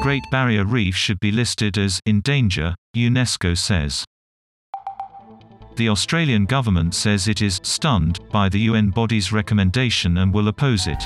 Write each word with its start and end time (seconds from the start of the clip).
Great 0.00 0.22
Barrier 0.30 0.64
Reef 0.64 0.94
should 0.94 1.18
be 1.18 1.32
listed 1.32 1.76
as 1.76 2.00
in 2.06 2.20
danger, 2.20 2.74
UNESCO 2.96 3.58
says. 3.58 4.04
The 5.74 5.88
Australian 5.88 6.46
government 6.46 6.94
says 6.94 7.26
it 7.26 7.42
is 7.42 7.60
stunned 7.64 8.20
by 8.30 8.48
the 8.48 8.60
UN 8.60 8.90
body's 8.90 9.32
recommendation 9.32 10.18
and 10.18 10.32
will 10.32 10.48
oppose 10.48 10.86
it. 10.86 11.02